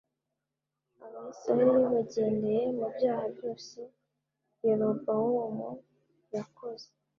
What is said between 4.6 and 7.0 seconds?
yerobowamu yakoze